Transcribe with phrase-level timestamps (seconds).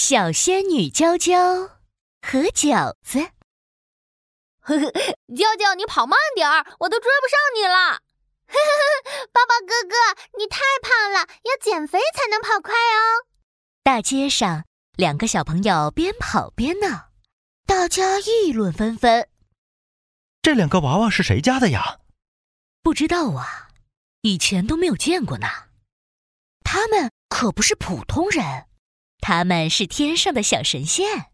[0.00, 1.34] 小仙女娇娇
[2.22, 3.18] 和饺子，
[4.60, 4.92] 呵呵，
[5.34, 7.98] 娇娇你跑慢点儿，我都追不上你了。
[8.46, 8.70] 呵呵
[9.02, 9.96] 呵，抱抱哥哥，
[10.38, 13.26] 你太胖了，要减肥才能跑快哦。
[13.82, 17.10] 大街上，两个小朋友边跑边闹，
[17.66, 19.28] 大家议论纷纷。
[20.40, 21.98] 这两个娃娃是谁家的呀？
[22.84, 23.70] 不知道啊，
[24.20, 25.48] 以前都没有见过呢。
[26.62, 28.67] 他们可不是普通人，
[29.20, 31.26] 他们是天上的小神仙。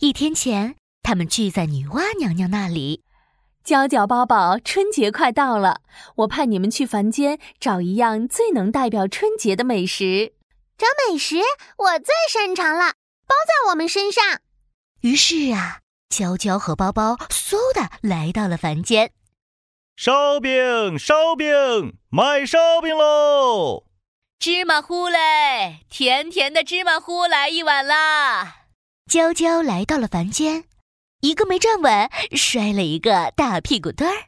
[0.00, 3.02] 一天前，他们聚在女娲娘娘那里。
[3.62, 5.80] 娇娇、包宝，春节快到了，
[6.16, 10.34] 我派你们去凡间找一样最能代表春节的美食。
[10.76, 11.36] 找美食，
[11.78, 12.92] 我最擅长了，
[13.26, 14.22] 包在我们身上。
[15.00, 19.12] 于是啊，娇娇和包包嗖的来到了凡间。
[19.96, 23.84] 烧饼，烧饼，卖烧饼喽！
[24.44, 28.66] 芝麻糊嘞，甜甜的芝麻糊来一碗啦！
[29.10, 30.64] 娇娇来到了凡间。
[31.22, 34.26] 一个没站稳，摔了一个大屁股墩儿。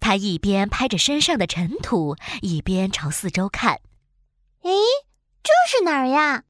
[0.00, 3.82] 他一边拍着身上的尘土，一边朝四周看。
[4.62, 4.70] 哎，
[5.42, 6.44] 这是哪儿呀？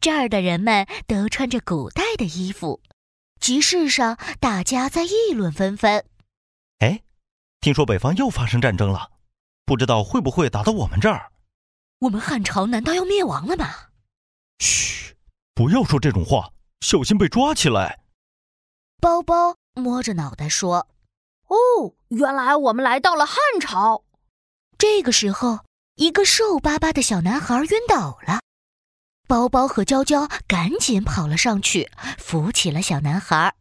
[0.00, 2.80] 这儿的人们都穿着古代的衣服。
[3.38, 6.04] 集市上，大家在议论纷纷。
[6.80, 7.02] 哎，
[7.60, 9.12] 听说北方又发生战争了，
[9.64, 11.30] 不知道会不会打到我们这儿？
[12.00, 13.74] 我们汉朝难道要灭亡了吗？
[14.58, 15.16] 嘘，
[15.54, 18.00] 不要说这种话，小心被抓起来。
[19.00, 20.88] 包包摸着脑袋说
[21.48, 24.04] ：“哦，原来我们来到了汉朝。”
[24.76, 25.60] 这个时候，
[25.94, 28.40] 一个瘦巴巴的小男孩晕倒了。
[29.26, 33.56] 包包和娇娇赶紧跑了上去，扶起了小男孩。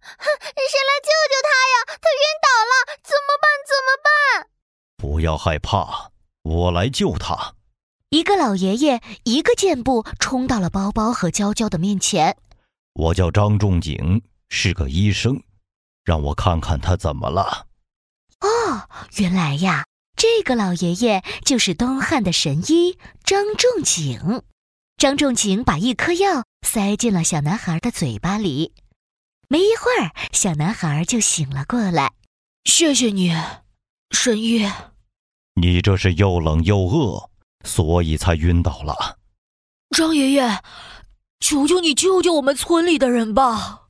[0.00, 1.98] 哼，谁来救救他呀？
[2.00, 3.48] 他晕倒了，怎么办？
[3.66, 4.50] 怎么办？
[4.96, 6.10] 不要害怕，
[6.42, 7.54] 我来救他。
[8.10, 12.36] 一个老爷爷一个箭步冲到了包包和娇娇的面前。
[12.94, 14.22] 我叫张仲景。
[14.52, 15.40] 是个医生，
[16.04, 17.68] 让我看看他怎么了。
[18.40, 24.42] 哦，原来呀，这个老爷爷就是东汉的神医张仲景。
[24.96, 28.72] 张仲景把一颗药塞进了小男孩的嘴巴里，
[29.48, 32.10] 没一会儿，小男孩就醒了过来。
[32.64, 33.32] 谢谢你，
[34.10, 34.68] 神医。
[35.54, 37.29] 你这是又冷又饿，
[37.64, 39.18] 所以才晕倒了。
[39.96, 40.62] 张爷爷，
[41.40, 43.88] 求求你救救我们村里的人吧！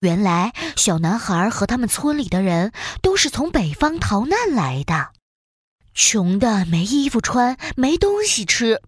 [0.00, 5.10] 原来，小男孩和他们村里的人都是从北方逃难来的，
[5.92, 8.80] 穷的没衣服穿，没东西吃。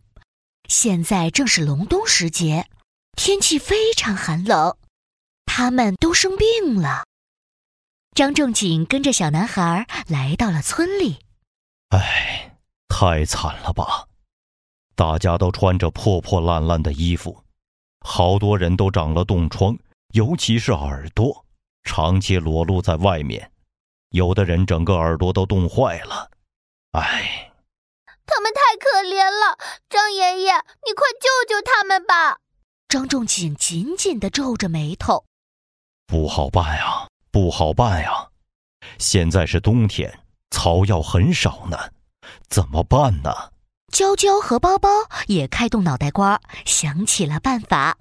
[0.69, 2.69] 现在正是隆冬时节，
[3.17, 4.77] 天气非常寒冷，
[5.47, 7.05] 他们都生病了。
[8.15, 11.19] 张仲景跟着小男孩来到了村里。
[11.89, 12.59] 唉，
[12.89, 14.07] 太惨了吧！
[15.01, 17.43] 大家都穿着破破烂烂的衣服，
[18.01, 19.75] 好多人都长了冻疮。
[20.13, 21.47] 尤其是耳朵，
[21.85, 23.51] 长期裸露在外面，
[24.11, 26.31] 有的人整个耳朵都冻坏了。
[26.91, 27.51] 唉，
[28.27, 29.57] 他们太可怜了，
[29.89, 30.53] 张爷爷，
[30.85, 32.41] 你快救救他们吧！
[32.87, 35.25] 张仲景紧紧地皱着眉头，
[36.07, 38.29] 不好办呀，不好办呀！
[38.99, 41.79] 现在是冬天，草药很少呢，
[42.51, 43.33] 怎么办呢？
[43.91, 44.89] 娇娇和包包
[45.27, 47.99] 也开动脑袋瓜，想起了办法。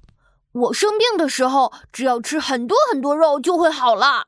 [0.51, 4.27] 我生病的时候，只要吃很多很多肉就会好了。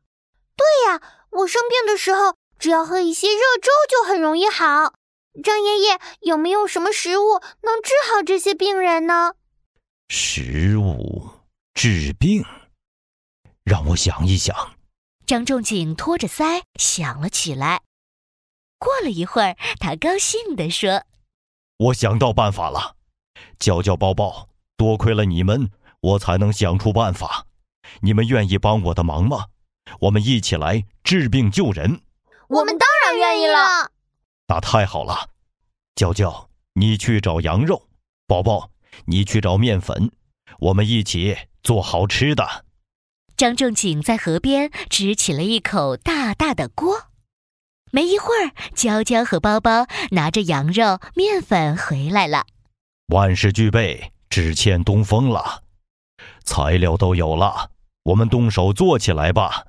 [0.56, 1.02] 对呀，
[1.32, 4.94] 我生病的时候，只要喝一些热粥就很容易好。
[5.44, 9.34] 张爷爷有没有什么食物能治好这些病人呢？
[10.10, 11.30] 食物
[11.74, 12.44] 治病，
[13.64, 14.74] 让我想一想。
[15.26, 17.82] 张仲景托着腮想了起来。
[18.78, 21.04] 过了一会儿，他高兴地说
[21.82, 22.96] ：“我想到办法了，
[23.58, 25.70] 娇娇、包包，多亏了你们。”
[26.02, 27.46] 我才能想出办法，
[28.00, 29.46] 你们愿意帮我的忙吗？
[30.00, 32.02] 我们一起来治病救人。
[32.50, 33.92] 我们当然愿意了。
[34.48, 35.30] 那太好了，
[35.94, 37.84] 娇娇，你去找羊肉；
[38.26, 38.72] 宝宝，
[39.06, 40.12] 你去找面粉，
[40.58, 42.66] 我们一起做好吃的。
[43.38, 47.11] 张仲景在河边支起了一口大大的锅，
[47.92, 52.46] 没一会儿，娇娇和包包拿着羊肉、面粉回来了。
[53.08, 55.64] 万事俱备，只欠东风了。
[56.44, 57.72] 材料都有了，
[58.04, 59.68] 我们动手做起来吧！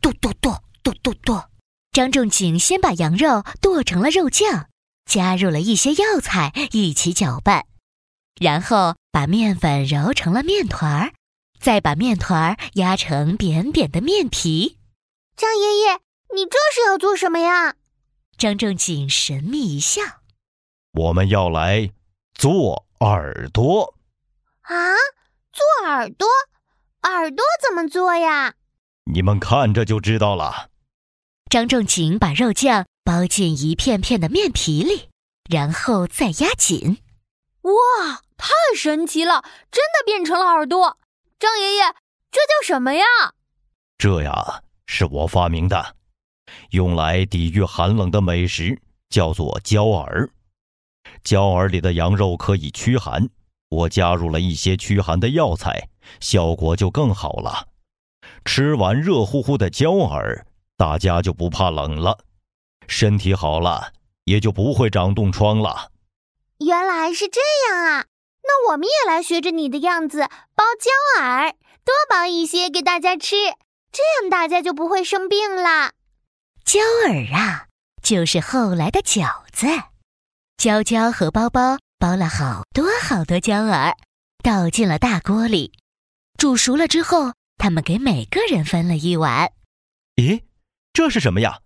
[0.00, 1.50] 剁剁剁剁剁剁！
[1.92, 4.68] 张仲景先把羊肉剁成了肉酱，
[5.04, 7.66] 加入了一些药材，一起搅拌，
[8.40, 11.12] 然后把面粉揉成了面团儿，
[11.58, 14.78] 再把面团儿压成扁扁的面皮。
[15.36, 16.00] 张爷爷，
[16.34, 17.74] 你这是要做什么呀？
[18.38, 20.00] 张正景神秘一笑
[20.92, 21.90] ：“我们要来
[22.34, 23.94] 做耳朵。”
[24.62, 24.94] 啊！
[25.52, 26.28] 做耳朵，
[27.02, 28.54] 耳朵怎么做呀？
[29.12, 30.70] 你们看着就知道了。
[31.50, 35.08] 张仲景把肉酱包进一片片的面皮里，
[35.50, 37.02] 然后再压紧。
[37.62, 39.42] 哇，太神奇了！
[39.72, 40.98] 真的变成了耳朵。
[41.40, 41.94] 张爷爷，
[42.30, 43.04] 这叫什么呀？
[43.98, 45.96] 这呀，是我发明的，
[46.70, 50.30] 用来抵御寒冷的美食，叫做焦耳。
[51.24, 53.28] 焦耳里的羊肉可以驱寒，
[53.68, 55.88] 我加入了一些驱寒的药材，
[56.20, 57.68] 效果就更好了。
[58.44, 62.18] 吃完热乎乎的焦耳，大家就不怕冷了，
[62.86, 63.92] 身体好了，
[64.24, 65.90] 也就不会长冻疮了。
[66.58, 68.06] 原来是这样啊！
[68.42, 70.20] 那我们也来学着你的样子
[70.54, 71.52] 包焦耳，
[71.84, 73.36] 多包一些给大家吃，
[73.92, 75.92] 这样大家就不会生病了。
[76.70, 76.78] 焦
[77.08, 77.66] 耳啊，
[78.00, 79.66] 就是后来的饺子。
[80.56, 83.96] 娇娇和包包包了好多好多焦耳，
[84.44, 85.72] 倒进了大锅里，
[86.38, 89.50] 煮熟了之后，他们给每个人分了一碗。
[90.14, 90.44] 咦，
[90.92, 91.58] 这是什么呀？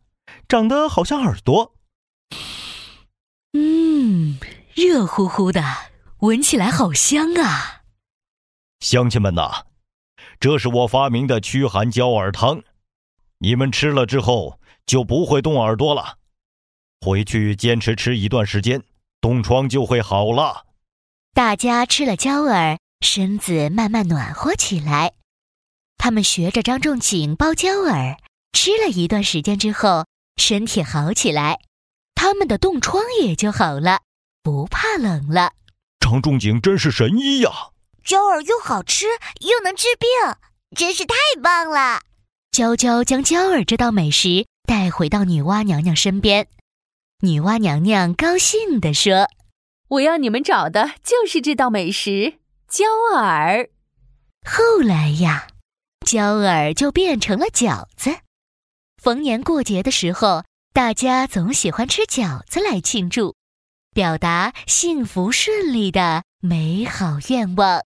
[0.48, 1.74] 长得好像耳朵。
[3.52, 4.38] 嗯，
[4.74, 5.62] 热乎乎的，
[6.20, 7.82] 闻起来好香啊！
[8.80, 9.66] 乡亲们呐，
[10.40, 12.62] 这是我发明的驱寒焦耳汤，
[13.40, 16.18] 你们吃了之后就不会冻耳朵了。
[17.00, 18.82] 回去坚持吃一段时间，
[19.20, 20.66] 冻疮就会好了。
[21.34, 25.12] 大家吃了胶耳，身子慢慢暖和起来。
[25.96, 28.18] 他们学着张仲景包胶耳，
[28.52, 31.60] 吃了一段时间之后，身体好起来，
[32.14, 34.00] 他们的冻疮也就好了，
[34.42, 35.52] 不怕冷了。
[36.00, 37.50] 张仲景真是神医呀！
[38.04, 39.06] 胶耳又好吃
[39.40, 40.08] 又能治病，
[40.76, 42.02] 真是太棒了。
[42.50, 46.48] 娇娇将胶耳这道美食带回到女娲娘娘身边。
[47.20, 49.28] 女娲娘娘高兴地说
[49.88, 52.38] ：“我要你们找的就是这道美食——
[52.68, 52.84] 焦
[53.14, 53.70] 耳。”
[54.44, 55.46] 后来呀，
[56.06, 58.18] 焦耳就变成了饺子。
[59.02, 63.36] 逢年过节的时候，大家总喜欢吃饺子来庆祝，
[63.94, 67.80] 表达幸福顺利的美好愿望。